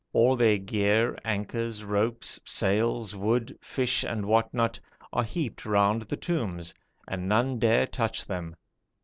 All 0.13 0.35
their 0.35 0.57
gear, 0.57 1.15
anchors, 1.23 1.83
ropes, 1.83 2.39
sails, 2.43 3.15
wood, 3.15 3.55
fish, 3.61 4.03
and 4.03 4.25
what 4.25 4.51
not 4.51 4.79
are 5.13 5.21
heaped 5.23 5.63
round 5.63 6.01
the 6.01 6.17
tombs, 6.17 6.73
and 7.07 7.29
none 7.29 7.59
dare 7.59 7.85
touch 7.85 8.25
them. 8.25 8.55